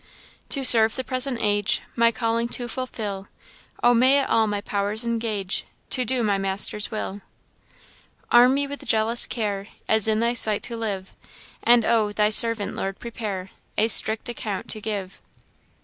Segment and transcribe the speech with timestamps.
[0.49, 3.27] 'To serve the present age, My calling to fulfil;
[3.83, 7.21] Oh, may it all my powers engage To do my Maker's will!
[8.31, 11.13] Arm me with jealous care, As in thy sight to live;
[11.61, 12.11] And oh!
[12.13, 15.21] thy servant, Lord, prepare, A strict account to give!'